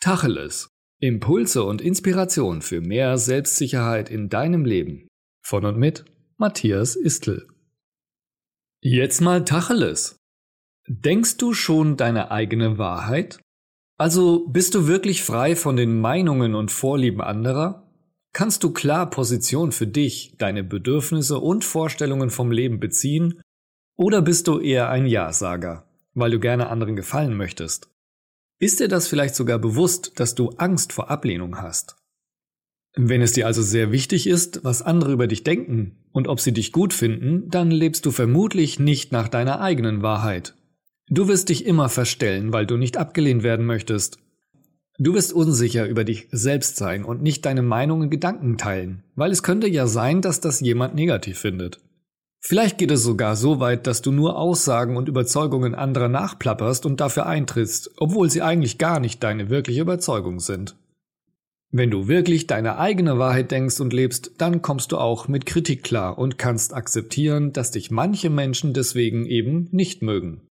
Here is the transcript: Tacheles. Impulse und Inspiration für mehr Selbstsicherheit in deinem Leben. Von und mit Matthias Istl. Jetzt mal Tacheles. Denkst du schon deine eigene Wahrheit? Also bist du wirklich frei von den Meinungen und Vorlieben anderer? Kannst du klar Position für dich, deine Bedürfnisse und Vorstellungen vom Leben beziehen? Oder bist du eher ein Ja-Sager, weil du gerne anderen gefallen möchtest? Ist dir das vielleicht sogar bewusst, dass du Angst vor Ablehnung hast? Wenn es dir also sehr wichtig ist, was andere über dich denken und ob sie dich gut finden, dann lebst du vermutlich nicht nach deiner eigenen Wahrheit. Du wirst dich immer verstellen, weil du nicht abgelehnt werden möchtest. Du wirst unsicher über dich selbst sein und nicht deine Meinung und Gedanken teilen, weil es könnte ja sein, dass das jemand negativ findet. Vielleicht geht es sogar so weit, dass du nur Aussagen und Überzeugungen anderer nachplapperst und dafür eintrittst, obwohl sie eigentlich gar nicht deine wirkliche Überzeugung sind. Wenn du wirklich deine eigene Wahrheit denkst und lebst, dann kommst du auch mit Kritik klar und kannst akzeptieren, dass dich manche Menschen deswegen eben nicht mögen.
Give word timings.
Tacheles. 0.00 0.70
Impulse 1.00 1.64
und 1.64 1.80
Inspiration 1.80 2.62
für 2.62 2.80
mehr 2.80 3.18
Selbstsicherheit 3.18 4.10
in 4.10 4.28
deinem 4.28 4.64
Leben. 4.64 5.08
Von 5.44 5.64
und 5.64 5.76
mit 5.76 6.04
Matthias 6.36 6.94
Istl. 6.94 7.48
Jetzt 8.80 9.20
mal 9.20 9.44
Tacheles. 9.44 10.16
Denkst 10.86 11.38
du 11.38 11.52
schon 11.52 11.96
deine 11.96 12.30
eigene 12.30 12.78
Wahrheit? 12.78 13.40
Also 13.98 14.46
bist 14.46 14.76
du 14.76 14.86
wirklich 14.86 15.24
frei 15.24 15.56
von 15.56 15.74
den 15.74 16.00
Meinungen 16.00 16.54
und 16.54 16.70
Vorlieben 16.70 17.20
anderer? 17.20 17.90
Kannst 18.32 18.62
du 18.62 18.72
klar 18.72 19.10
Position 19.10 19.72
für 19.72 19.88
dich, 19.88 20.36
deine 20.38 20.62
Bedürfnisse 20.62 21.38
und 21.40 21.64
Vorstellungen 21.64 22.30
vom 22.30 22.52
Leben 22.52 22.78
beziehen? 22.78 23.40
Oder 23.96 24.22
bist 24.22 24.46
du 24.46 24.60
eher 24.60 24.90
ein 24.90 25.06
Ja-Sager, 25.06 25.88
weil 26.14 26.30
du 26.30 26.38
gerne 26.38 26.68
anderen 26.68 26.94
gefallen 26.94 27.36
möchtest? 27.36 27.90
Ist 28.60 28.80
dir 28.80 28.88
das 28.88 29.06
vielleicht 29.06 29.36
sogar 29.36 29.58
bewusst, 29.60 30.12
dass 30.16 30.34
du 30.34 30.50
Angst 30.56 30.92
vor 30.92 31.10
Ablehnung 31.10 31.60
hast? 31.60 31.96
Wenn 32.96 33.22
es 33.22 33.32
dir 33.32 33.46
also 33.46 33.62
sehr 33.62 33.92
wichtig 33.92 34.26
ist, 34.26 34.64
was 34.64 34.82
andere 34.82 35.12
über 35.12 35.28
dich 35.28 35.44
denken 35.44 35.98
und 36.10 36.26
ob 36.26 36.40
sie 36.40 36.52
dich 36.52 36.72
gut 36.72 36.92
finden, 36.92 37.48
dann 37.48 37.70
lebst 37.70 38.04
du 38.04 38.10
vermutlich 38.10 38.80
nicht 38.80 39.12
nach 39.12 39.28
deiner 39.28 39.60
eigenen 39.60 40.02
Wahrheit. 40.02 40.54
Du 41.08 41.28
wirst 41.28 41.50
dich 41.50 41.66
immer 41.66 41.88
verstellen, 41.88 42.52
weil 42.52 42.66
du 42.66 42.76
nicht 42.76 42.96
abgelehnt 42.96 43.44
werden 43.44 43.64
möchtest. 43.64 44.18
Du 44.98 45.14
wirst 45.14 45.32
unsicher 45.32 45.86
über 45.86 46.02
dich 46.02 46.26
selbst 46.32 46.76
sein 46.76 47.04
und 47.04 47.22
nicht 47.22 47.46
deine 47.46 47.62
Meinung 47.62 48.00
und 48.00 48.10
Gedanken 48.10 48.58
teilen, 48.58 49.04
weil 49.14 49.30
es 49.30 49.44
könnte 49.44 49.68
ja 49.68 49.86
sein, 49.86 50.20
dass 50.20 50.40
das 50.40 50.58
jemand 50.58 50.96
negativ 50.96 51.38
findet. 51.38 51.78
Vielleicht 52.40 52.78
geht 52.78 52.90
es 52.90 53.02
sogar 53.02 53.36
so 53.36 53.60
weit, 53.60 53.86
dass 53.86 54.00
du 54.00 54.12
nur 54.12 54.38
Aussagen 54.38 54.96
und 54.96 55.08
Überzeugungen 55.08 55.74
anderer 55.74 56.08
nachplapperst 56.08 56.86
und 56.86 57.00
dafür 57.00 57.26
eintrittst, 57.26 57.90
obwohl 57.96 58.30
sie 58.30 58.42
eigentlich 58.42 58.78
gar 58.78 59.00
nicht 59.00 59.22
deine 59.22 59.50
wirkliche 59.50 59.82
Überzeugung 59.82 60.40
sind. 60.40 60.76
Wenn 61.70 61.90
du 61.90 62.08
wirklich 62.08 62.46
deine 62.46 62.78
eigene 62.78 63.18
Wahrheit 63.18 63.50
denkst 63.50 63.80
und 63.80 63.92
lebst, 63.92 64.32
dann 64.38 64.62
kommst 64.62 64.92
du 64.92 64.96
auch 64.96 65.28
mit 65.28 65.44
Kritik 65.44 65.82
klar 65.82 66.16
und 66.16 66.38
kannst 66.38 66.72
akzeptieren, 66.72 67.52
dass 67.52 67.72
dich 67.72 67.90
manche 67.90 68.30
Menschen 68.30 68.72
deswegen 68.72 69.26
eben 69.26 69.68
nicht 69.70 70.00
mögen. 70.00 70.47